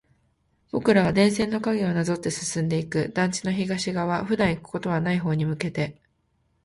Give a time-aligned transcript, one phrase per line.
[0.71, 3.11] 僕らは電線の影をなぞって進んでいく。
[3.13, 6.01] 団地の東側、普段行くことはない方に向けて。